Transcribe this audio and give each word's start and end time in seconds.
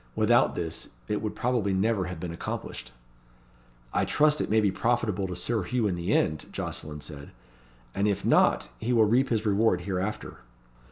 Without 0.15 0.55
this, 0.55 0.89
it 1.07 1.21
would 1.21 1.35
probably 1.35 1.73
never 1.75 2.05
have 2.05 2.19
been 2.19 2.31
accomplished." 2.31 2.91
"I 3.93 4.03
trust 4.03 4.41
it 4.41 4.49
may 4.49 4.59
be 4.59 4.71
profitable 4.71 5.27
to 5.27 5.35
Sir 5.35 5.61
Hugh 5.61 5.85
in 5.85 5.93
the 5.93 6.11
end," 6.11 6.47
Jocelyn 6.51 7.01
said; 7.01 7.29
"and 7.93 8.07
if 8.07 8.25
not, 8.25 8.67
he 8.79 8.93
will 8.93 9.05
reap 9.05 9.29
his 9.29 9.45
reward 9.45 9.81
hereafter." 9.81 10.37